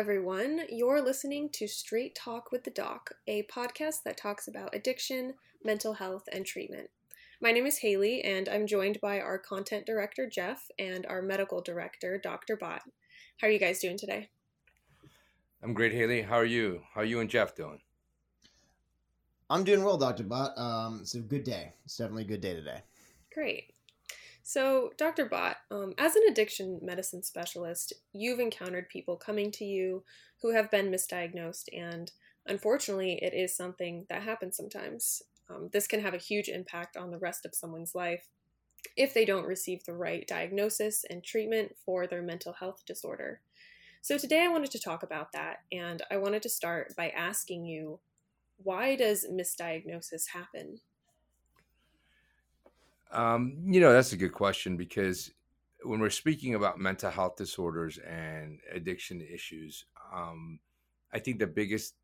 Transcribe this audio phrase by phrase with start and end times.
[0.00, 0.62] everyone.
[0.70, 5.92] You're listening to Straight Talk with the Doc, a podcast that talks about addiction, mental
[5.92, 6.88] health, and treatment.
[7.42, 11.60] My name is Haley, and I'm joined by our content director, Jeff, and our medical
[11.60, 12.56] director, Dr.
[12.56, 12.80] Bott.
[13.42, 14.30] How are you guys doing today?
[15.62, 16.22] I'm great, Haley.
[16.22, 16.80] How are you?
[16.94, 17.80] How are you and Jeff doing?
[19.50, 20.22] I'm doing well, Dr.
[20.22, 20.56] Bott.
[20.56, 21.74] Um, it's a good day.
[21.84, 22.80] It's definitely a good day today.
[23.34, 23.74] Great.
[24.50, 25.26] So, Dr.
[25.26, 30.02] Bott, um, as an addiction medicine specialist, you've encountered people coming to you
[30.42, 32.10] who have been misdiagnosed, and
[32.46, 35.22] unfortunately, it is something that happens sometimes.
[35.48, 38.26] Um, this can have a huge impact on the rest of someone's life
[38.96, 43.42] if they don't receive the right diagnosis and treatment for their mental health disorder.
[44.02, 47.66] So, today I wanted to talk about that, and I wanted to start by asking
[47.66, 48.00] you
[48.56, 50.80] why does misdiagnosis happen?
[53.12, 55.32] Um, you know, that's a good question because
[55.82, 60.60] when we're speaking about mental health disorders and addiction issues, um,
[61.12, 61.94] I think the biggest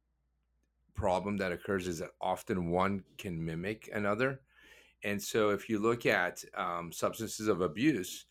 [0.94, 4.40] problem that occurs is that often one can mimic another.
[5.04, 8.26] And so if you look at um, substances of abuse,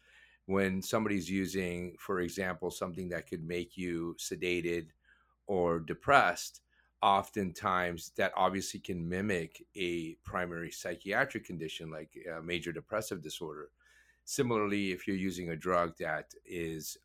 [0.48, 4.88] when somebody's using, for example, something that could make you sedated
[5.48, 6.62] or depressed,
[7.06, 13.70] oftentimes that obviously can mimic a primary psychiatric condition like major depressive disorder.
[14.24, 16.98] Similarly, if you're using a drug that is,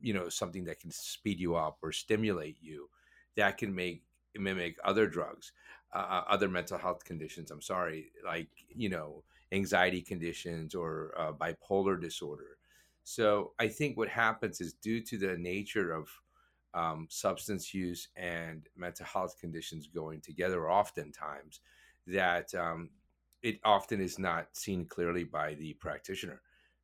[0.00, 2.88] you know, something that can speed you up or stimulate you,
[3.36, 4.02] that can make
[4.34, 5.52] mimic other drugs,
[5.94, 7.50] uh, uh other mental health conditions.
[7.50, 12.56] I'm sorry, like you know, anxiety conditions or uh, bipolar disorder.
[13.02, 16.08] So I think what happens is due to the nature of
[16.74, 21.60] um, substance use and mental health conditions going together oftentimes
[22.06, 22.90] that um,
[23.42, 26.40] it often is not seen clearly by the practitioner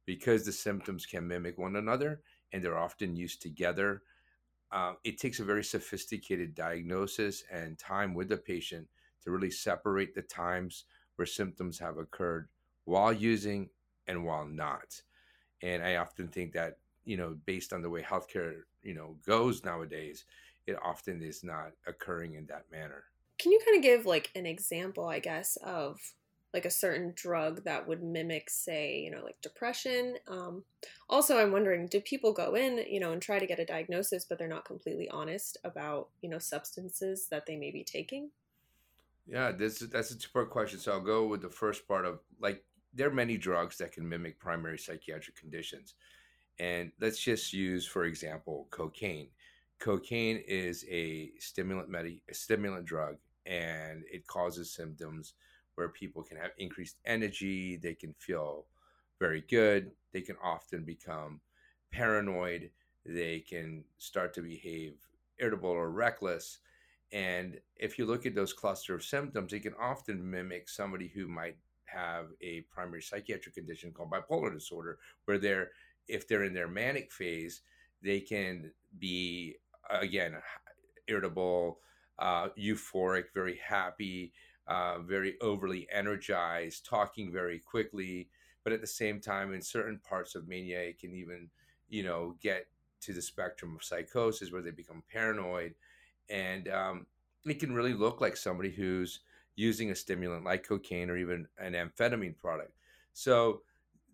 [0.06, 2.20] because the symptoms can mimic one another
[2.52, 4.02] and they're often used together.
[4.72, 8.86] Uh, it takes a very sophisticated diagnosis and time with the patient
[9.22, 10.84] to really separate the times
[11.16, 12.48] where symptoms have occurred
[12.84, 13.68] while using
[14.06, 15.02] and while not.
[15.62, 16.78] And i often think that
[17.10, 18.52] you know based on the way healthcare
[18.84, 20.26] you know goes nowadays
[20.68, 23.02] it often is not occurring in that manner.
[23.38, 25.98] Can you kind of give like an example i guess of
[26.54, 30.18] like a certain drug that would mimic say you know like depression?
[30.28, 30.62] Um,
[31.08, 34.24] also i'm wondering do people go in you know and try to get a diagnosis
[34.24, 38.30] but they're not completely honest about you know substances that they may be taking?
[39.26, 42.62] Yeah this that's a two-part question so i'll go with the first part of like
[42.94, 45.94] there are many drugs that can mimic primary psychiatric conditions
[46.60, 49.28] and let's just use, for example, cocaine.
[49.78, 53.16] Cocaine is a stimulant medi- a stimulant drug,
[53.46, 55.32] and it causes symptoms
[55.76, 57.76] where people can have increased energy.
[57.76, 58.66] They can feel
[59.18, 59.92] very good.
[60.12, 61.40] They can often become
[61.90, 62.70] paranoid.
[63.06, 64.96] They can start to behave
[65.38, 66.58] irritable or reckless.
[67.10, 71.26] And if you look at those cluster of symptoms, it can often mimic somebody who
[71.26, 71.56] might
[71.86, 75.70] have a primary psychiatric condition called bipolar disorder, where they're
[76.10, 77.62] if they're in their manic phase,
[78.02, 79.56] they can be
[79.88, 80.36] again
[81.08, 81.80] irritable,
[82.18, 84.32] uh, euphoric, very happy,
[84.66, 88.28] uh, very overly energized, talking very quickly.
[88.62, 91.48] But at the same time, in certain parts of mania, it can even,
[91.88, 92.66] you know, get
[93.00, 95.74] to the spectrum of psychosis where they become paranoid,
[96.28, 97.06] and um,
[97.46, 99.20] it can really look like somebody who's
[99.56, 102.72] using a stimulant like cocaine or even an amphetamine product.
[103.12, 103.62] So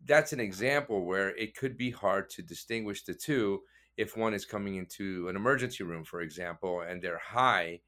[0.06, 3.62] that's an example where it could be hard to distinguish the two
[3.96, 7.80] if one is coming into an emergency room, for example, and they're high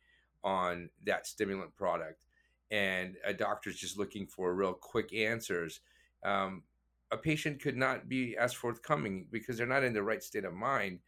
[0.42, 2.24] on that stimulant product,
[2.70, 5.80] and a doctor's just looking for real quick answers.
[6.24, 6.62] Um,
[7.10, 10.54] a patient could not be as forthcoming because they're not in the right state of
[10.54, 11.00] mind,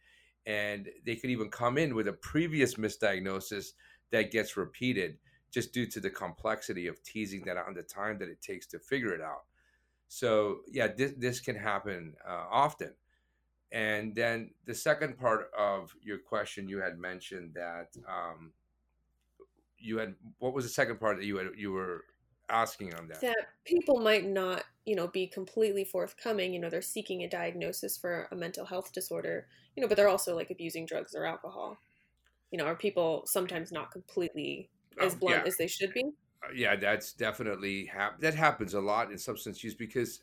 [0.45, 3.69] and they could even come in with a previous misdiagnosis
[4.11, 5.17] that gets repeated
[5.51, 8.65] just due to the complexity of teasing that out and the time that it takes
[8.67, 9.43] to figure it out.
[10.13, 12.91] So yeah, this this can happen uh, often.
[13.71, 18.51] And then the second part of your question, you had mentioned that um,
[19.77, 22.03] you had what was the second part that you had you were
[22.49, 23.21] asking on that?
[23.21, 26.53] That people might not, you know, be completely forthcoming.
[26.53, 29.47] You know, they're seeking a diagnosis for a mental health disorder.
[29.77, 31.77] You know, but they're also like abusing drugs or alcohol.
[32.51, 34.69] You know, are people sometimes not completely
[34.99, 35.47] as oh, blunt yeah.
[35.47, 36.03] as they should be?
[36.53, 40.21] Yeah, that's definitely hap- that happens a lot in substance use because,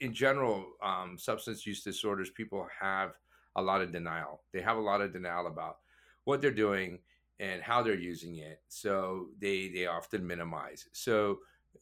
[0.00, 3.14] in general, um, substance use disorders people have
[3.56, 4.42] a lot of denial.
[4.52, 5.78] They have a lot of denial about
[6.24, 7.00] what they're doing
[7.40, 8.62] and how they're using it.
[8.68, 10.88] So they they often minimize.
[10.92, 11.40] So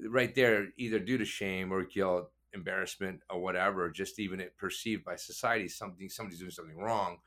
[0.09, 5.05] right there, either due to shame or guilt, embarrassment, or whatever, just even it perceived
[5.05, 7.19] by society something somebody's doing something wrong.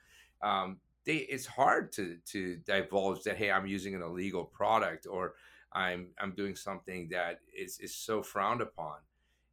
[0.41, 5.33] Um, they it's hard to to divulge that hey i'm using an illegal product or
[5.73, 8.97] i'm i'm doing something that is is so frowned upon.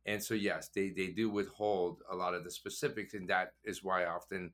[0.07, 3.85] And so yes they they do withhold a lot of the specifics and that is
[3.85, 4.53] why often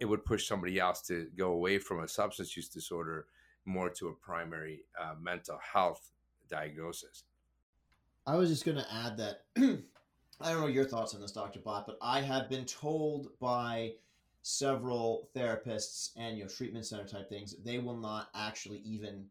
[0.00, 3.26] it would push somebody else to go away from a substance use disorder
[3.64, 6.10] more to a primary uh, mental health
[6.48, 7.24] diagnosis.
[8.26, 9.44] I was just going to add that
[10.40, 13.92] i don't know your thoughts on this dr bott but i have been told by
[14.42, 19.24] several therapists and you know treatment center type things they will not actually even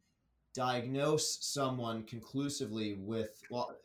[0.53, 3.75] diagnose someone conclusively with well,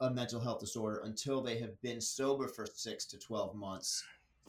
[0.00, 4.04] a mental health disorder until they have been sober for 6 to 12 months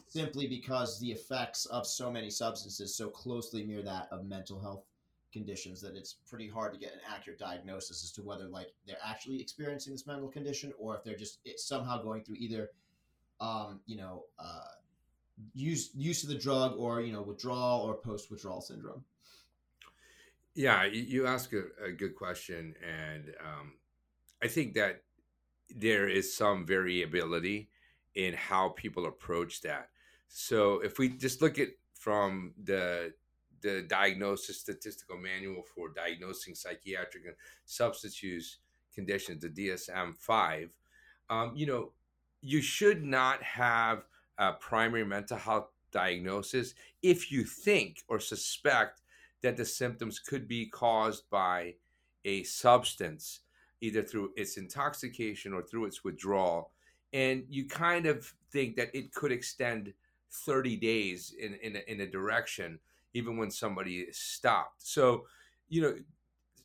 [0.06, 4.84] simply because the effects of so many substances so closely mirror that of mental health
[5.32, 8.96] conditions that it's pretty hard to get an accurate diagnosis as to whether like they're
[9.04, 12.70] actually experiencing this mental condition or if they're just somehow going through either
[13.40, 14.72] um, you know uh,
[15.54, 19.04] use use of the drug or you know withdrawal or post withdrawal syndrome
[20.54, 23.72] yeah you ask a, a good question and um,
[24.42, 25.02] i think that
[25.76, 27.68] there is some variability
[28.14, 29.88] in how people approach that.
[30.28, 33.12] So if we just look at from the
[33.62, 37.34] the diagnosis statistical manual for diagnosing psychiatric and
[37.66, 38.56] substance use
[38.94, 40.70] conditions the dsm-5
[41.28, 41.92] um, you know
[42.40, 44.04] you should not have
[44.38, 46.72] a primary mental health diagnosis
[47.02, 49.02] if you think or suspect
[49.42, 51.74] that the symptoms could be caused by
[52.24, 53.40] a substance,
[53.80, 56.70] either through its intoxication or through its withdrawal.
[57.12, 59.92] And you kind of think that it could extend
[60.30, 62.78] 30 days in, in, a, in a direction,
[63.14, 64.82] even when somebody is stopped.
[64.82, 65.26] So,
[65.68, 65.94] you know,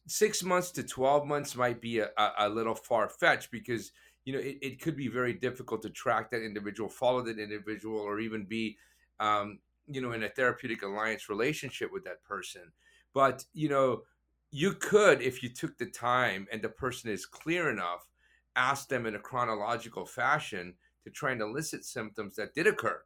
[0.07, 3.91] six months to 12 months might be a, a, little far fetched because
[4.25, 7.99] you know, it, it could be very difficult to track that individual, follow that individual,
[7.99, 8.77] or even be,
[9.19, 12.71] um, you know, in a therapeutic alliance relationship with that person.
[13.13, 14.03] But, you know,
[14.51, 18.09] you could, if you took the time and the person is clear enough,
[18.55, 20.73] ask them in a chronological fashion
[21.03, 23.01] to try and elicit symptoms that did occur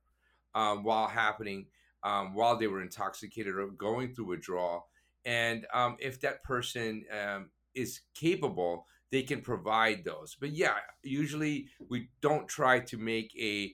[0.55, 1.65] um, while happening,
[2.03, 4.87] um, while they were intoxicated or going through withdrawal.
[5.25, 10.37] And um, if that person um, is capable, they can provide those.
[10.39, 13.73] But yeah, usually we don't try to make a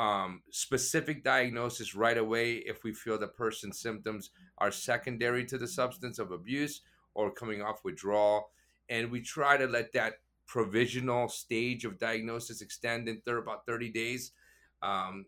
[0.00, 5.68] um, specific diagnosis right away if we feel the person's symptoms are secondary to the
[5.68, 6.80] substance of abuse
[7.12, 8.48] or coming off withdrawal.
[8.88, 10.14] And we try to let that
[10.46, 14.32] provisional stage of diagnosis extend in th- about 30 days.
[14.80, 15.26] Um,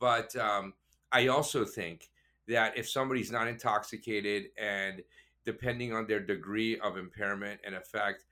[0.00, 0.72] but um,
[1.12, 2.08] I also think
[2.48, 5.02] that if somebody's not intoxicated and
[5.44, 8.24] depending on their degree of impairment and effect,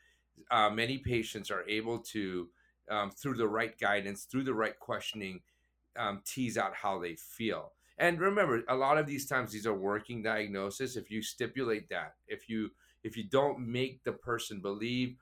[0.51, 2.49] uh, many patients are able to,
[2.91, 5.43] um, through the right guidance, through the right questioning,
[5.99, 7.73] um, tease out how they feel.
[7.99, 10.97] And remember, a lot of these times these are working diagnoses.
[10.97, 12.71] If you stipulate that, if you
[13.03, 15.17] if you don't make the person believe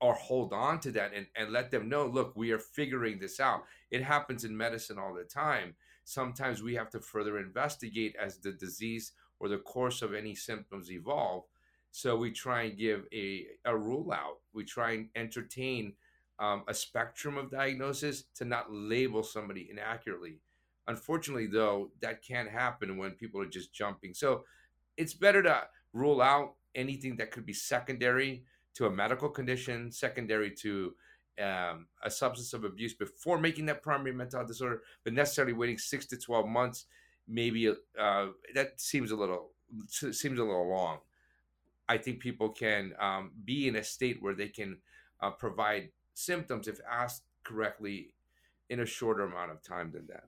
[0.00, 3.40] or hold on to that and, and let them know, look, we are figuring this
[3.40, 3.64] out.
[3.90, 5.74] It happens in medicine all the time.
[6.04, 10.90] Sometimes we have to further investigate as the disease or the course of any symptoms
[10.90, 11.44] evolve
[11.92, 14.38] so we try and give a, a rule out.
[14.52, 15.94] We try and entertain
[16.40, 20.40] um, a spectrum of diagnosis to not label somebody inaccurately.
[20.88, 24.14] Unfortunately, though, that can't happen when people are just jumping.
[24.14, 24.44] So
[24.96, 30.50] it's better to rule out anything that could be secondary to a medical condition, secondary
[30.52, 30.94] to
[31.40, 36.06] um, a substance of abuse before making that primary mental disorder, but necessarily waiting six
[36.06, 36.86] to 12 months,
[37.28, 39.50] maybe uh, that seems a little
[39.88, 40.98] seems a little long.
[41.88, 44.78] I think people can um, be in a state where they can
[45.20, 45.90] uh, provide
[46.24, 48.14] symptoms if asked correctly
[48.68, 50.24] in a shorter amount of time than that.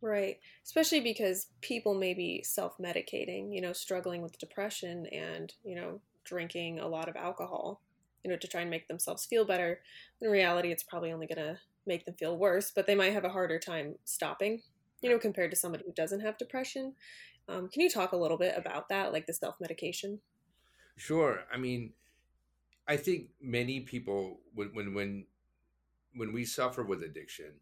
[0.00, 0.38] Right.
[0.62, 6.00] Especially because people may be self medicating, you know, struggling with depression and, you know,
[6.24, 7.80] drinking a lot of alcohol,
[8.22, 9.80] you know, to try and make themselves feel better.
[10.20, 13.24] In reality, it's probably only going to make them feel worse, but they might have
[13.24, 14.62] a harder time stopping,
[15.02, 16.94] you know, compared to somebody who doesn't have depression.
[17.48, 20.20] Um, can you talk a little bit about that, like the self medication?
[20.96, 21.40] Sure.
[21.52, 21.92] I mean,
[22.86, 25.26] I think many people when when when
[26.14, 27.52] when we suffer with addiction,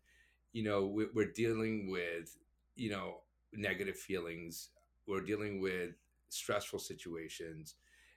[0.53, 2.37] you know, we're dealing with
[2.77, 3.19] you know
[3.53, 4.71] negative feelings.
[5.07, 5.91] We're dealing with
[6.29, 7.75] stressful situations,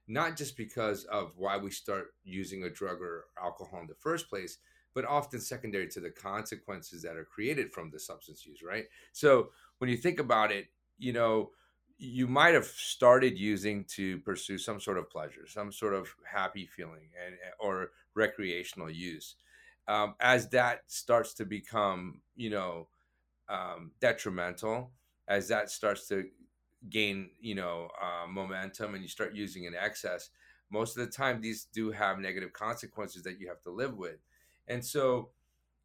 [0.07, 4.29] not just because of why we start using a drug or alcohol in the first
[4.29, 4.57] place,
[4.93, 8.85] but often secondary to the consequences that are created from the substance use, right?
[9.11, 11.51] So when you think about it, you know,
[11.97, 16.65] you might have started using to pursue some sort of pleasure, some sort of happy
[16.65, 19.35] feeling, and or recreational use.
[19.87, 22.87] Um, as that starts to become, you know,
[23.47, 24.91] um, detrimental,
[25.27, 26.25] as that starts to
[26.89, 30.29] gain you know uh, momentum and you start using in excess
[30.69, 34.17] most of the time these do have negative consequences that you have to live with
[34.67, 35.29] and so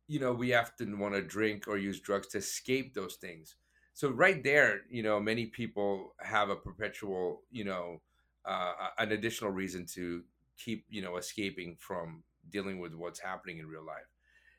[0.09, 3.57] you know we often want to drink or use drugs to escape those things
[3.95, 8.01] so right there you know many people have a perpetual you know
[8.45, 10.23] uh, an additional reason to
[10.57, 14.09] keep you know escaping from dealing with what's happening in real life.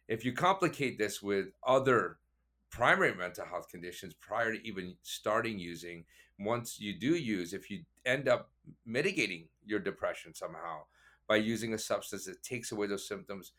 [0.07, 2.17] If you complicate this with other
[2.69, 6.05] primary mental health conditions prior to even starting using
[6.39, 8.49] once you do use if you end up
[8.85, 10.79] mitigating your depression somehow
[11.27, 13.51] by using a substance that takes away those symptoms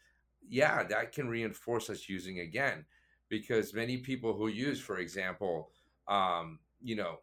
[0.49, 2.87] yeah that can reinforce us using again
[3.33, 5.71] because many people who use for example
[6.07, 7.15] um, you know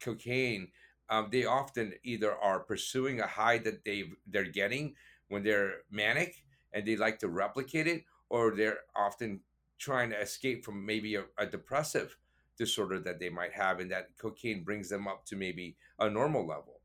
[0.00, 0.68] cocaine
[1.08, 4.94] um, they often either are pursuing a high that they they're getting
[5.28, 9.40] when they're manic and they like to replicate it or they're often
[9.78, 12.16] trying to escape from maybe a, a depressive
[12.56, 16.46] disorder that they might have, and that cocaine brings them up to maybe a normal
[16.46, 16.80] level.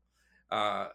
[0.50, 0.88] Uh,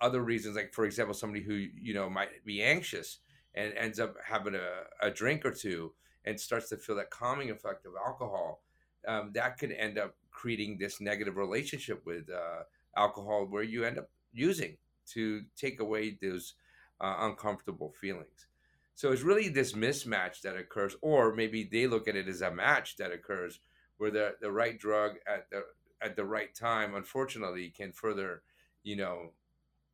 [0.00, 3.18] other reasons, like for example, somebody who you know might be anxious
[3.54, 5.92] and ends up having a, a drink or two
[6.28, 8.62] and starts to feel that calming effect of alcohol,
[9.06, 12.62] um, that could end up creating this negative relationship with uh,
[12.96, 16.54] alcohol, where you end up using to take away those
[17.00, 18.46] uh, uncomfortable feelings.
[18.94, 22.50] So it's really this mismatch that occurs, or maybe they look at it as a
[22.50, 23.60] match that occurs
[23.96, 25.62] where the, the right drug at the
[26.00, 28.42] at the right time, unfortunately, can further,
[28.84, 29.32] you know,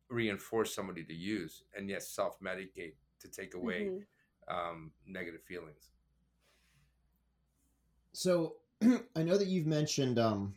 [0.09, 4.55] reinforce somebody to use and yes, self medicate to take away mm-hmm.
[4.55, 5.89] um, negative feelings.
[8.15, 8.53] So
[9.15, 10.53] I know that you've mentioned um,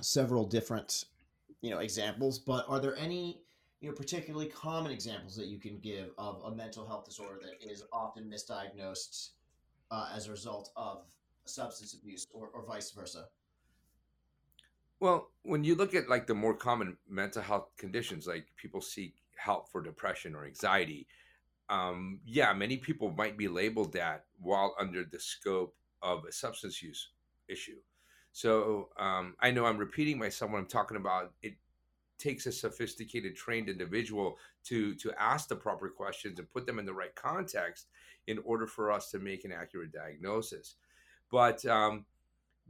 [0.00, 1.06] several different,
[1.60, 3.40] you know, examples, but are there any
[3.80, 7.68] you know particularly common examples that you can give of a mental health disorder that
[7.68, 9.30] is often misdiagnosed
[9.90, 11.02] uh, as a result of
[11.44, 13.26] substance abuse or, or vice versa?
[15.00, 19.16] Well when you look at like the more common mental health conditions like people seek
[19.36, 21.08] help for depression or anxiety
[21.68, 25.74] um, yeah many people might be labeled that while under the scope
[26.04, 27.08] of a substance use
[27.48, 27.78] issue.
[28.32, 31.54] So um, i know i'm repeating myself when i'm talking about it
[32.18, 36.86] takes a sophisticated trained individual to to ask the proper questions and put them in
[36.86, 37.86] the right context
[38.26, 40.76] in order for us to make an accurate diagnosis.
[41.30, 42.06] But um,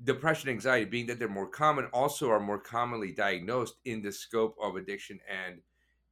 [0.02, 4.56] depression anxiety being that they're more common also are more commonly diagnosed in the scope
[4.60, 5.60] of addiction and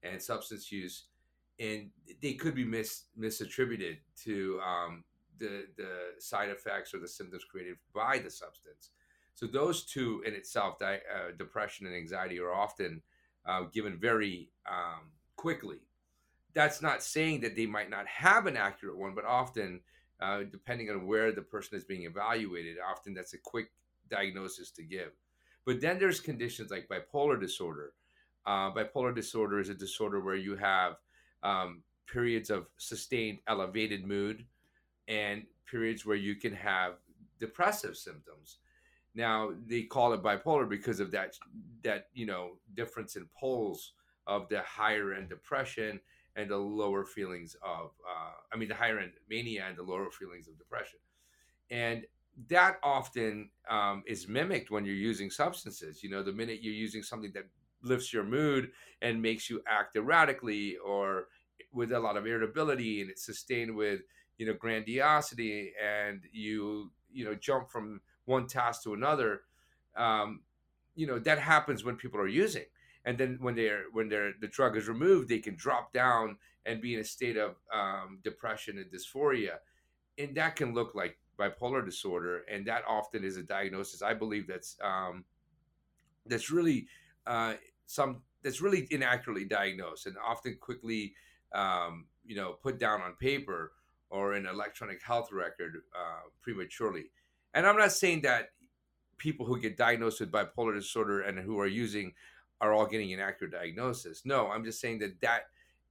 [0.03, 1.05] and substance use.
[1.59, 5.05] And they could be mis misattributed to um,
[5.39, 8.91] the the side effects or the symptoms created by the substance
[9.35, 13.03] so those two in itself di- uh, depression and anxiety are often
[13.47, 15.79] uh, given very um, quickly.
[16.55, 19.81] That's not saying that they might not have an accurate one, but often,
[20.21, 23.73] uh, depending on where the person is being evaluated, often that's a quick
[24.11, 25.13] diagnosis to give.
[25.65, 27.95] But then there's conditions like bipolar disorder.
[28.45, 30.97] Uh, bipolar disorder is a disorder where you have
[31.43, 34.45] um, periods of sustained elevated mood
[35.09, 36.95] and periods where you can have
[37.39, 38.59] depressive symptoms.
[39.15, 41.37] Now they call it bipolar because of that
[41.83, 43.93] that you know difference in poles
[44.27, 46.01] of the higher end depression
[46.37, 50.11] and the lower feelings of uh, I mean the higher end mania and the lower
[50.11, 50.99] feelings of depression,
[51.71, 52.07] and
[52.49, 56.03] that often um, is mimicked when you're using substances.
[56.03, 57.45] You know, the minute you're using something that
[57.83, 58.71] lifts your mood
[59.03, 61.27] and makes you act erratically or
[61.73, 64.01] with a lot of irritability, and it's sustained with
[64.43, 69.43] you know grandiosity, and you you know jump from one task to another
[69.97, 70.41] um,
[70.97, 72.65] you know that happens when people are using.
[73.05, 76.81] And then when they're when they're the drug is removed they can drop down and
[76.81, 79.59] be in a state of um, depression and dysphoria.
[80.19, 84.47] And that can look like bipolar disorder and that often is a diagnosis i believe
[84.47, 85.25] that's um,
[86.27, 86.87] that's really
[87.27, 87.55] uh,
[87.87, 91.15] some that's really inaccurately diagnosed and often quickly
[91.55, 93.73] um, you know put down on paper
[94.13, 97.07] or an electronic health record uh, prematurely
[97.55, 98.51] and I'm not saying that
[99.19, 102.13] people who get diagnosed with bipolar disorder and who are using
[102.61, 104.23] are all getting an accurate diagnosis.
[104.25, 105.43] No, I'm just saying that that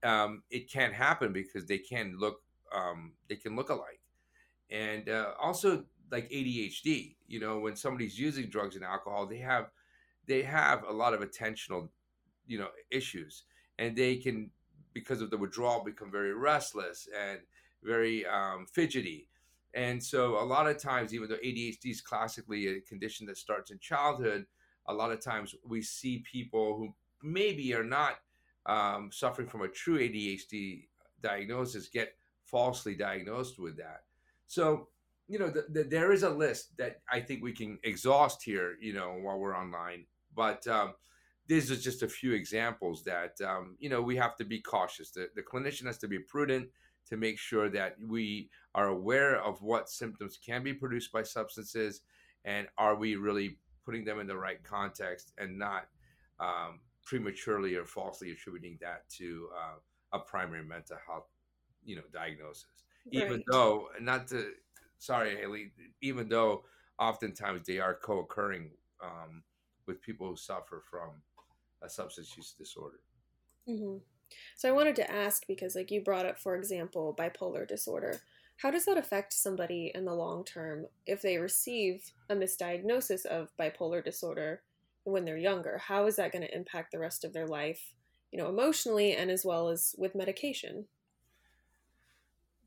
[0.04, 2.42] um, it can happen because they can look
[2.74, 4.00] um, they can look alike,
[4.70, 7.16] and uh, also like ADHD.
[7.28, 9.70] You know, when somebody's using drugs and alcohol, they have
[10.28, 11.90] they have a lot of attentional
[12.48, 13.44] you know issues,
[13.78, 14.50] and they can
[14.94, 17.40] because of the withdrawal become very restless and
[17.84, 19.28] very um, fidgety
[19.74, 23.72] and so a lot of times, even though ADHD is classically a condition that starts
[23.72, 24.46] in childhood,
[24.88, 28.16] a lot of times we see people who maybe are not
[28.66, 30.88] um, suffering from a true ADHD
[31.22, 34.02] diagnosis get falsely diagnosed with that.
[34.48, 34.90] So,
[35.30, 38.76] you know, the, the, there is a list that I think we can exhaust here,
[38.82, 40.96] you know, while we're online But um,
[41.48, 45.12] these are just a few examples that um, you know we have to be cautious.
[45.12, 46.70] The, the clinician has to be prudent
[47.10, 52.02] to make sure that we are aware of what symptoms can be produced by substances,
[52.46, 55.88] and are we really putting them in the right context and not
[56.40, 61.28] um, prematurely or falsely attributing that to uh, a primary mental health,
[61.84, 62.66] you know, diagnosis.
[63.06, 63.24] Right.
[63.24, 64.52] Even though, not to,
[64.98, 66.64] sorry, Haley, even though
[67.00, 68.72] oftentimes they are co-occurring
[69.04, 69.44] um,
[69.88, 71.10] with people who suffer from
[71.82, 73.00] a substance use disorder.
[73.68, 73.98] Mm-hmm.
[74.56, 78.22] So I wanted to ask because, like you brought up, for example, bipolar disorder.
[78.58, 83.50] How does that affect somebody in the long term if they receive a misdiagnosis of
[83.60, 84.62] bipolar disorder
[85.04, 85.80] when they're younger?
[85.80, 87.94] How is that going to impact the rest of their life,
[88.32, 90.86] you know, emotionally and as well as with medication?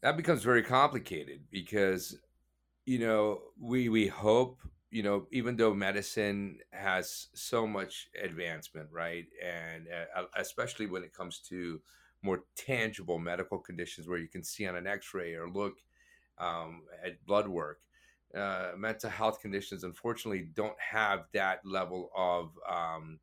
[0.00, 2.18] That becomes very complicated because,
[2.84, 4.58] you know, we we hope
[4.94, 11.12] you know, even though medicine has so much advancement, right, and uh, especially when it
[11.12, 11.80] comes to
[12.22, 15.78] more tangible medical conditions where you can see on an X-ray or look
[16.38, 17.80] um, at blood work,
[18.36, 23.18] uh, mental health conditions unfortunately don't have that level of um,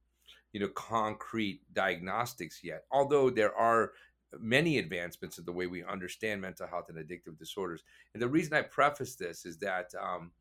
[0.52, 2.84] you know concrete diagnostics yet.
[2.92, 3.94] Although there are
[4.38, 7.82] many advancements in the way we understand mental health and addictive disorders,
[8.14, 10.32] and the reason I preface this is that um,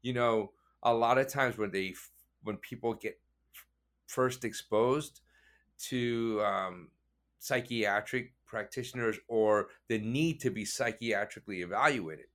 [0.00, 0.52] you know
[0.82, 1.94] a lot of times when they
[2.42, 3.18] when people get
[4.06, 5.20] first exposed
[5.78, 6.88] to um,
[7.38, 12.26] psychiatric practitioners or the need to be psychiatrically evaluated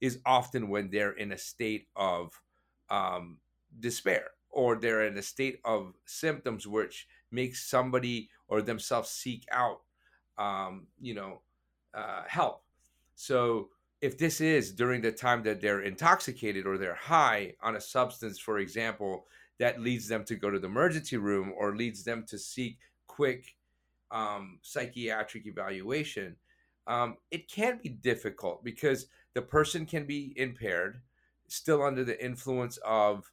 [0.00, 2.40] is often when they're in a state of
[2.90, 3.38] um,
[3.80, 9.80] despair or they're in a state of symptoms which makes somebody or themselves seek out
[10.36, 11.40] um, you know
[11.94, 12.62] uh, help.
[13.14, 13.68] So
[14.04, 18.38] if this is during the time that they're intoxicated or they're high on a substance,
[18.38, 19.26] for example,
[19.58, 23.56] that leads them to go to the emergency room or leads them to seek quick
[24.10, 26.36] um, psychiatric evaluation,
[26.86, 31.00] um, it can be difficult because the person can be impaired,
[31.48, 33.32] still under the influence of,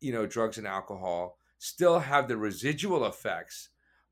[0.00, 3.68] you know, drugs and alcohol, still have the residual effects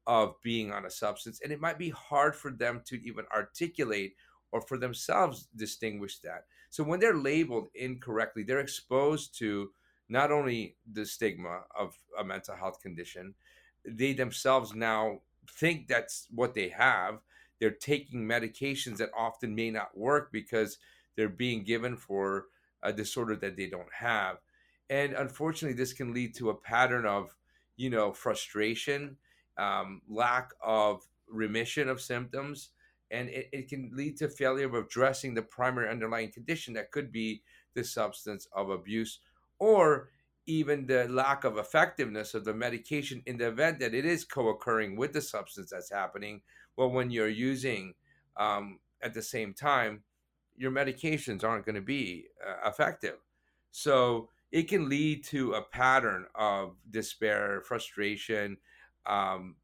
[0.06, 4.14] of being on a substance, and it might be hard for them to even articulate
[4.52, 6.46] or for themselves distinguish that.
[6.70, 9.70] So when they're labeled incorrectly, they're exposed to
[10.08, 13.34] not only the stigma of a mental health condition,
[13.84, 17.20] they themselves now think that's what they have.
[17.58, 20.78] They're taking medications that often may not work because
[21.16, 22.46] they're being given for
[22.82, 24.38] a disorder that they don't have.
[24.88, 27.34] And unfortunately, this can lead to a pattern of,
[27.76, 29.16] you know, frustration,
[29.58, 32.70] um, lack of remission of symptoms,
[33.10, 37.10] and it, it can lead to failure of addressing the primary underlying condition that could
[37.10, 37.42] be
[37.74, 39.20] the substance of abuse
[39.58, 40.10] or
[40.46, 44.96] even the lack of effectiveness of the medication in the event that it is co-occurring
[44.96, 46.40] with the substance that's happening.
[46.76, 47.94] Well when you're using
[48.36, 50.02] um, at the same time
[50.56, 53.16] your medications aren't going to be uh, effective.
[53.70, 58.58] So it can lead to a pattern of despair frustration
[59.06, 59.56] um,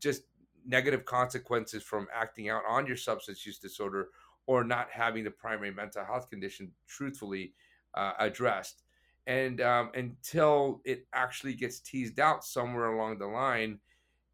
[0.00, 0.22] just
[0.66, 4.08] negative consequences from acting out on your substance use disorder
[4.46, 7.52] or not having the primary mental health condition truthfully
[7.94, 8.82] uh, addressed.
[9.26, 13.78] And um, until it actually gets teased out somewhere along the line,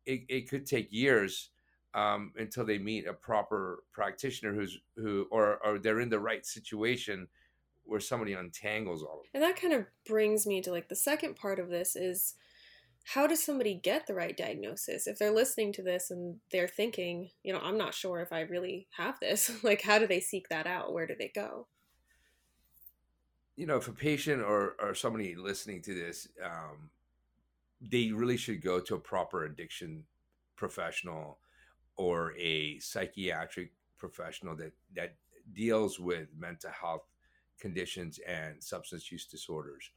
[0.06, 1.50] it, it could take years
[1.94, 6.44] um, until they meet a proper practitioner who's who or, or they're in the right
[6.44, 7.28] situation
[7.84, 9.30] where somebody untangles all of it.
[9.34, 12.34] And that kind of brings me to like the second part of this is
[13.04, 15.06] how does somebody get the right diagnosis?
[15.06, 18.40] If they're listening to this and they're thinking you know i'm not sure if i
[18.40, 20.92] really have this like how do they seek that out?
[20.92, 21.66] Where do they go?
[23.56, 26.90] You know if a patient or, or somebody listening to this um,
[27.80, 30.04] they really should go to a proper addiction
[30.56, 31.38] professional
[31.96, 35.16] or a psychiatric professional that that
[35.52, 37.06] deals with mental health
[37.58, 39.90] conditions and substance use disorders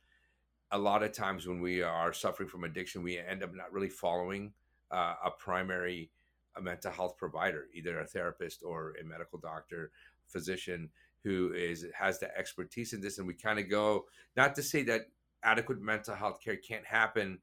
[0.74, 3.90] a lot of times when we are suffering from addiction, we end up not really
[3.90, 4.52] following
[4.92, 6.10] uh, a primary
[6.56, 9.92] a mental health provider, either a therapist or a medical doctor,
[10.28, 10.90] physician
[11.24, 13.18] who is has the expertise in this.
[13.18, 14.06] And we kind of go,
[14.36, 15.08] not to say that
[15.44, 17.40] adequate mental health care can't happen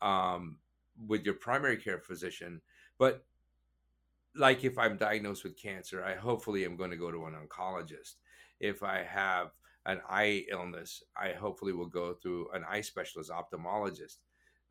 [0.00, 0.58] um,
[1.06, 2.60] with your primary care physician,
[2.98, 3.24] but
[4.34, 8.16] like if I'm diagnosed with cancer, I hopefully am going to go to an oncologist.
[8.60, 9.50] If I have
[9.86, 14.16] an eye illness, I hopefully will go through an eye specialist, ophthalmologist.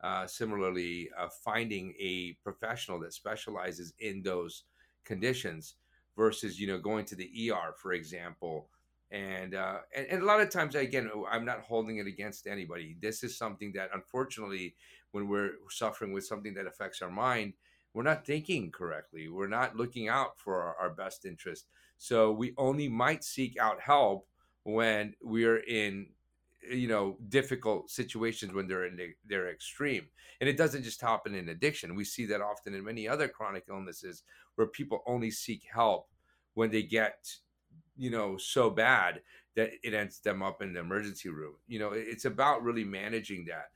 [0.02, 4.64] Uh, similarly, uh, finding a professional that specializes in those
[5.04, 5.76] conditions
[6.16, 8.68] versus you know going to the ER, for example.
[9.10, 12.96] And, uh, and and a lot of times, again, I'm not holding it against anybody.
[13.00, 14.74] This is something that, unfortunately,
[15.12, 17.54] when we're suffering with something that affects our mind,
[17.94, 19.28] we're not thinking correctly.
[19.28, 21.66] We're not looking out for our, our best interest.
[21.96, 24.26] So we only might seek out help
[24.66, 26.08] when we're in
[26.68, 30.06] you know difficult situations when they're in the, they're extreme.
[30.40, 31.94] And it doesn't just happen in addiction.
[31.94, 34.24] We see that often in many other chronic illnesses
[34.56, 36.08] where people only seek help
[36.54, 37.28] when they get
[37.96, 39.22] you know so bad
[39.54, 41.54] that it ends them up in the emergency room.
[41.68, 43.70] You know it's about really managing that.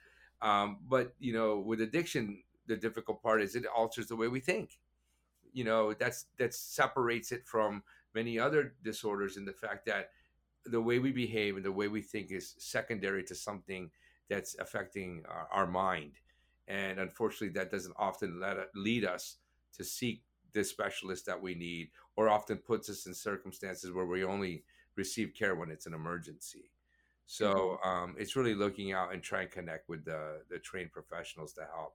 [0.46, 4.40] Um, but you know with addiction the difficult part is it alters the way we
[4.40, 4.80] think.
[5.52, 10.10] You know that's that separates it from many other disorders in the fact that
[10.66, 13.90] the way we behave and the way we think is secondary to something
[14.28, 16.12] that's affecting our, our mind.
[16.68, 19.36] And unfortunately that doesn't often let lead us
[19.76, 24.24] to seek the specialist that we need or often puts us in circumstances where we
[24.24, 24.64] only
[24.96, 26.70] receive care when it's an emergency.
[27.26, 27.88] So mm-hmm.
[27.88, 31.62] um, it's really looking out and trying to connect with the, the trained professionals to
[31.72, 31.94] help.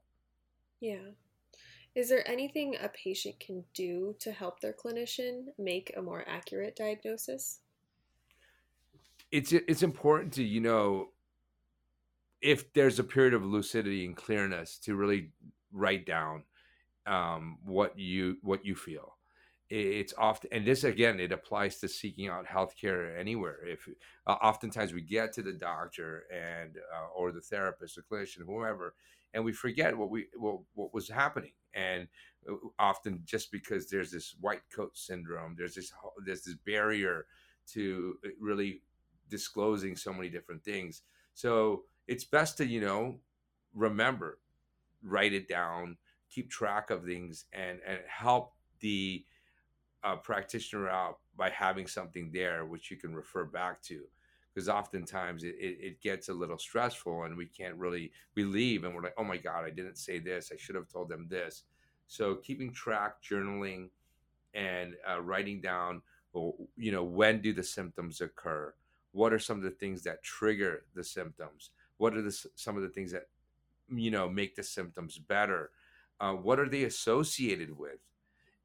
[0.80, 1.12] Yeah.
[1.93, 6.75] Is there anything a patient can do to help their clinician make a more accurate
[6.75, 7.60] diagnosis
[9.36, 11.10] it's it's important to you know
[12.41, 15.32] if there's a period of lucidity and clearness to really
[15.74, 16.43] write down
[17.06, 19.17] um, what you what you feel.
[19.69, 23.60] It's often and this again it applies to seeking out healthcare anywhere.
[23.65, 23.89] If
[24.26, 28.93] uh, oftentimes we get to the doctor and uh, or the therapist the clinician whoever
[29.34, 31.52] and we forget what we what, what was happening.
[31.74, 32.08] And
[32.50, 35.91] uh, often just because there's this white coat syndrome there's this
[36.26, 37.26] there's this barrier
[37.74, 38.82] to uh, really
[39.30, 41.02] disclosing so many different things.
[41.34, 43.20] So it's best to, you know,
[43.74, 44.40] remember,
[45.04, 45.98] write it down,
[46.30, 49.26] keep track of things, and, and help the
[50.04, 54.04] uh, practitioner out by having something there which you can refer back to.
[54.54, 58.86] Because oftentimes it, it, it, gets a little stressful and we can't really, we leave
[58.86, 60.50] and we're like, oh my God, I didn't say this.
[60.54, 61.64] I should have told them this.
[62.08, 63.90] So keeping track, journaling,
[64.54, 66.02] and uh, writing down,
[66.78, 68.74] you know, when do the symptoms occur?
[69.15, 71.69] What are some of the things that trigger the symptoms?
[71.97, 73.30] What are the, some of the things that
[73.89, 75.71] you know make the symptoms better?
[76.19, 77.99] Uh, what are they associated with?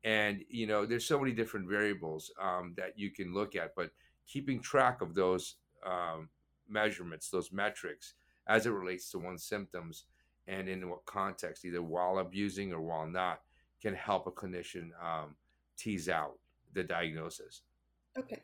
[0.02, 3.90] And you know there's so many different variables um, that you can look at but
[4.26, 6.28] keeping track of those um,
[6.68, 8.14] measurements those metrics
[8.48, 10.04] as it relates to one's symptoms
[10.48, 13.40] and in what context either while abusing or while not
[13.80, 15.36] can help a clinician um,
[15.76, 16.38] tease out
[16.72, 17.62] the diagnosis.
[18.18, 18.40] Okay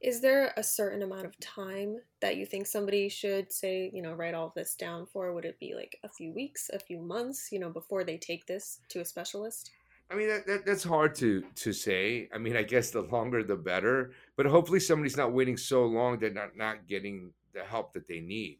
[0.00, 4.12] is there a certain amount of time that you think somebody should say, you know,
[4.12, 5.32] write all this down for?
[5.32, 8.46] Would it be like a few weeks, a few months, you know, before they take
[8.46, 9.70] this to a specialist?
[10.10, 12.28] I mean, that, that, that's hard to to say.
[12.32, 14.12] I mean, I guess the longer the better.
[14.36, 18.20] But hopefully, somebody's not waiting so long they're not not getting the help that they
[18.20, 18.58] need.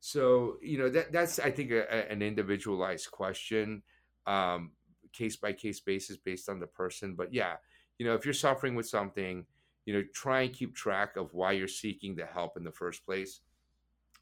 [0.00, 3.82] So you know that that's I think a, a, an individualized question,
[4.26, 4.72] um,
[5.14, 7.14] case by case basis based on the person.
[7.14, 7.54] But yeah,
[7.98, 9.46] you know, if you're suffering with something
[9.84, 13.04] you know try and keep track of why you're seeking the help in the first
[13.04, 13.40] place.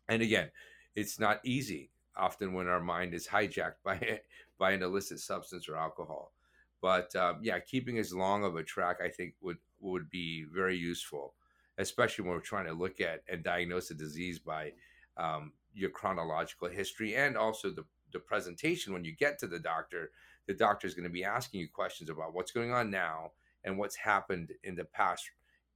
[0.08, 0.50] And again
[0.94, 4.20] it's not easy often when our mind is hijacked by
[4.58, 6.32] by an illicit substance or alcohol.
[6.80, 10.76] But um, yeah keeping as long of a track i think would would be very
[10.76, 11.34] useful
[11.78, 14.72] especially when we're trying to look at and diagnose a disease by
[15.16, 18.92] um, your chronological history and also the, the presentation.
[18.92, 20.10] When you get to the doctor
[20.46, 23.30] the doctor is going to be asking you questions about what's going on now
[23.62, 25.30] and what's happened in the past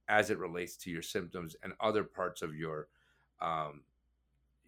[0.09, 2.87] as it relates to your symptoms and other parts of your
[3.41, 3.81] um,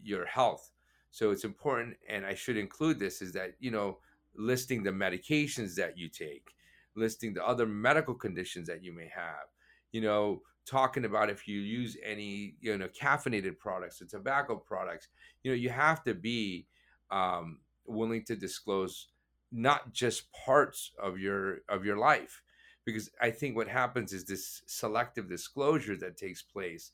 [0.01, 0.71] your health.
[1.11, 3.99] So it's important, and I should include this is that you know
[4.35, 6.53] listing the medications that you take,
[6.95, 9.47] listing the other medical conditions that you may have,
[9.91, 15.07] you know, talking about if you use any you know caffeinated products or tobacco products,
[15.43, 16.67] you know, you have to be
[17.11, 19.07] um, willing to disclose
[19.51, 22.43] not just parts of your of your life
[22.85, 26.91] because I think what happens is this selective disclosure that takes place,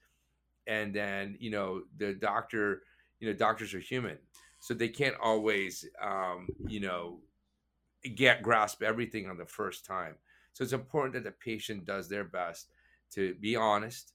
[0.68, 2.84] and then you know the doctor,
[3.20, 4.18] you know, doctors are human,
[4.60, 7.20] so they can't always, um, you know,
[8.16, 10.16] get grasp everything on the first time.
[10.54, 12.70] So it's important that the patient does their best
[13.12, 14.14] to be honest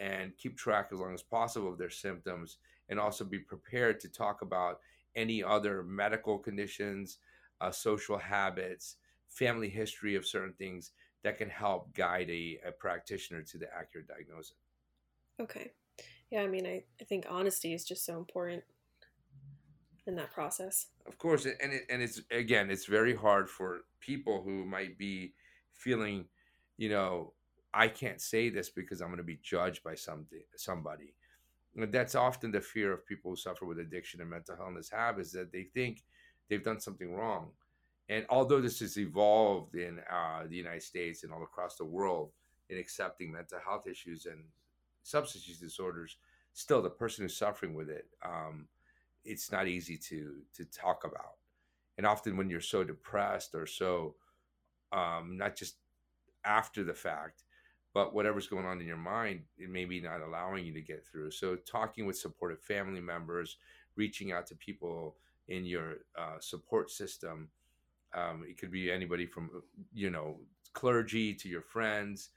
[0.00, 4.08] and keep track as long as possible of their symptoms, and also be prepared to
[4.08, 4.78] talk about
[5.16, 7.18] any other medical conditions,
[7.60, 8.96] uh, social habits,
[9.28, 10.92] family history of certain things
[11.24, 14.54] that can help guide a, a practitioner to the accurate diagnosis.
[15.40, 15.72] Okay.
[16.30, 18.62] Yeah, I mean, I, I think honesty is just so important
[20.06, 20.86] in that process.
[21.06, 25.34] Of course, and it, and it's again, it's very hard for people who might be
[25.74, 26.26] feeling,
[26.76, 27.32] you know,
[27.72, 31.14] I can't say this because I'm going to be judged by something somebody,
[31.74, 35.32] that's often the fear of people who suffer with addiction and mental illness have is
[35.32, 36.02] that they think
[36.48, 37.50] they've done something wrong.
[38.08, 42.30] And although this has evolved in uh, the United States and all across the world
[42.70, 44.44] in accepting mental health issues and
[45.02, 46.16] substance use disorders,
[46.54, 48.66] still the person who's suffering with it, um,
[49.24, 51.36] it's not easy to to talk about.
[51.98, 54.14] And often when you're so depressed or so
[54.92, 55.76] um, not just
[56.44, 57.44] after the fact,
[57.94, 61.04] but whatever's going on in your mind, it may be not allowing you to get
[61.04, 61.30] through.
[61.30, 63.56] So, talking with supportive family members,
[63.96, 65.16] reaching out to people
[65.48, 67.48] in your uh, support system.
[68.14, 69.50] Um, it could be anybody from,
[69.92, 70.38] you know,
[70.72, 72.30] clergy to your friends,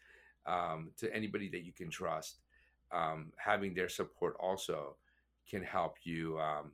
[0.46, 2.38] um, to anybody that you can trust.
[2.92, 4.96] Um, having their support also
[5.50, 6.72] can help you, um,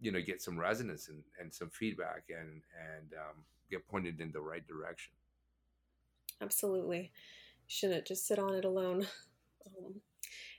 [0.00, 2.60] you know, get some resonance and, and some feedback and
[2.92, 5.12] and um, get pointed in the right direction.
[6.42, 7.10] Absolutely
[7.66, 9.06] shouldn't just sit on it alone.
[9.66, 10.02] Um,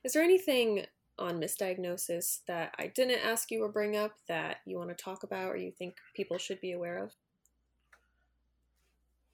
[0.03, 0.87] is there anything
[1.19, 5.21] on misdiagnosis that I didn't ask you or bring up that you want to talk
[5.21, 7.11] about or you think people should be aware of?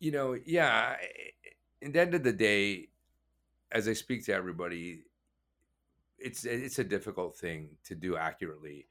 [0.02, 0.96] You know, yeah.
[1.80, 2.90] In the end of the day,
[3.72, 5.04] as I speak to everybody,
[6.18, 8.88] it's it's a difficult thing to do accurately.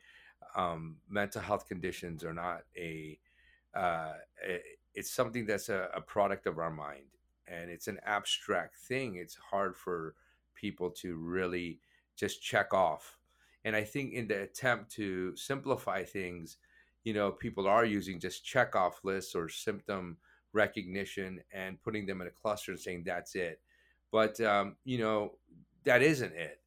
[0.55, 3.19] Um, mental health conditions are not a,
[3.75, 4.13] uh,
[4.95, 7.11] it's something that's a, a product of our mind
[7.47, 9.17] and it's an abstract thing.
[9.17, 10.15] It's hard for
[10.55, 11.81] people to really
[12.17, 13.19] just check off.
[13.65, 16.57] And I think in the attempt to simplify things,
[17.05, 20.17] you know, people are using just check off lists or symptom
[20.53, 23.61] recognition and putting them in a cluster and saying that's it.
[24.13, 25.33] But um, you know,
[25.85, 26.61] that isn't it.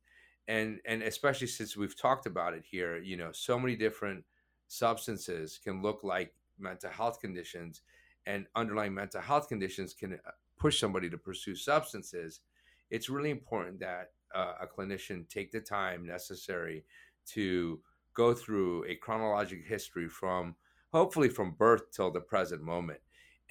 [0.48, 4.24] And and especially since we've talked about it here, you know, so many different
[4.68, 7.82] substances can look like mental health conditions
[8.26, 12.42] and underlying mental health conditions can uh, push somebody to pursue substances,
[12.90, 16.86] it's really important that uh, a clinician take the time necessary
[17.26, 17.80] to
[18.14, 20.56] go through a chronological history from
[20.92, 23.00] hopefully from birth till the present moment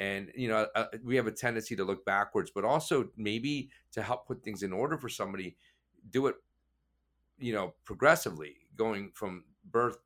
[0.02, 4.02] and you know uh, we have a tendency to look backwards but also maybe to
[4.02, 5.56] help put things in order for somebody
[6.10, 6.36] do it
[7.38, 9.98] you know progressively going from birth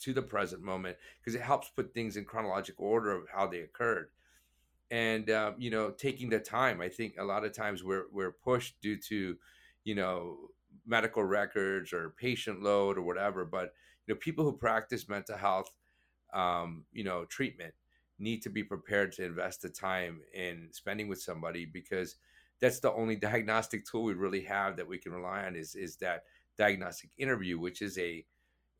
[0.00, 3.60] to the present moment because it helps put things in chronological order of how they
[3.60, 4.10] occurred.
[4.90, 8.32] And uh, you know taking the time i think a lot of times we're we're
[8.32, 9.36] pushed due to
[9.82, 10.36] you know
[10.86, 13.72] medical records or patient load or whatever but
[14.06, 15.70] you know people who practice mental health
[16.34, 17.74] um, you know treatment
[18.24, 22.16] need to be prepared to invest the time in spending with somebody because
[22.60, 25.96] that's the only diagnostic tool we really have that we can rely on is is
[25.96, 26.24] that
[26.56, 28.24] diagnostic interview which is a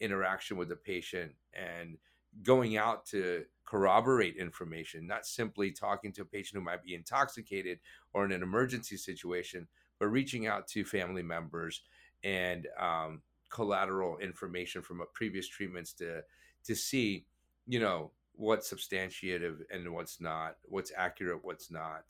[0.01, 1.97] interaction with the patient and
[2.43, 7.79] going out to corroborate information, not simply talking to a patient who might be intoxicated
[8.13, 9.67] or in an emergency situation,
[9.99, 11.83] but reaching out to family members
[12.25, 16.23] and um, collateral information from previous treatments to
[16.65, 17.27] to see,
[17.67, 22.05] you know, what's substantiative and what's not, what's accurate, what's not,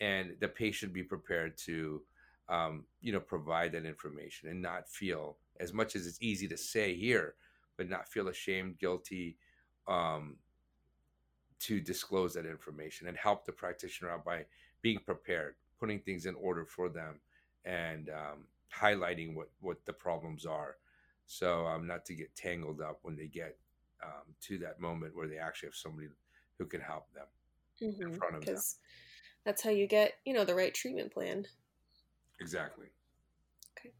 [0.00, 2.02] and the patient be prepared to,
[2.48, 6.56] um, you know, provide that information and not feel as much as it's easy to
[6.56, 7.34] say here,
[7.76, 9.36] but not feel ashamed, guilty,
[9.88, 10.36] um,
[11.58, 14.44] to disclose that information and help the practitioner out by
[14.82, 17.18] being prepared, putting things in order for them,
[17.64, 20.76] and um, highlighting what what the problems are,
[21.26, 23.56] so um, not to get tangled up when they get
[24.02, 26.08] um, to that moment where they actually have somebody
[26.58, 27.26] who can help them
[27.82, 28.56] mm-hmm, in front of them.
[29.44, 31.46] That's how you get you know the right treatment plan.
[32.40, 32.86] Exactly.
[33.78, 33.92] Okay.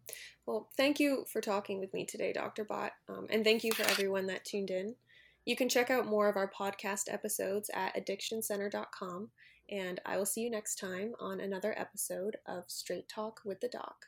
[0.47, 2.65] Well, thank you for talking with me today, Dr.
[2.65, 4.95] Bott, um, and thank you for everyone that tuned in.
[5.45, 9.31] You can check out more of our podcast episodes at addictioncenter.com,
[9.71, 13.69] and I will see you next time on another episode of Straight Talk with the
[13.69, 14.07] Doc.